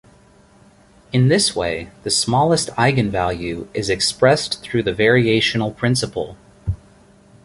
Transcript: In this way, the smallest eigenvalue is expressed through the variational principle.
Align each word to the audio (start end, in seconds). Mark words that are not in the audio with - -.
In 1.13 1.27
this 1.27 1.55
way, 1.55 1.91
the 2.01 2.09
smallest 2.09 2.69
eigenvalue 2.75 3.67
is 3.75 3.87
expressed 3.87 4.63
through 4.63 4.81
the 4.81 4.93
variational 4.93 5.77
principle. 5.77 6.37